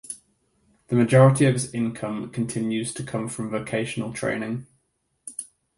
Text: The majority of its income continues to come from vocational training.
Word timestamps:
The 0.87 0.95
majority 0.95 1.45
of 1.45 1.53
its 1.53 1.71
income 1.75 2.31
continues 2.31 2.91
to 2.95 3.03
come 3.03 3.27
from 3.29 3.51
vocational 3.51 4.11
training. 4.11 4.65